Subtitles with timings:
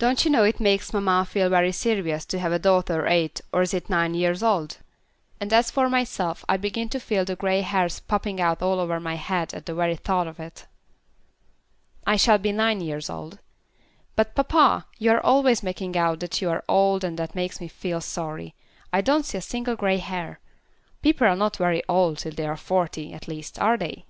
[0.00, 3.62] Don't you know it makes mamma feel very serious to have a daughter eight or
[3.62, 4.78] is it nine years old?
[5.38, 8.98] And as for myself, I begin to feel the grey hairs popping out all over
[8.98, 10.66] my head at the very thought of it."
[12.04, 13.38] "I shall be nine years old.
[14.16, 17.68] But, papa, you are always making out that you are old and that makes me
[17.68, 18.56] feel sorry.
[18.92, 20.40] I don't see a single grey hair.
[21.00, 24.04] People are not very old till they are forty, at least, are they?"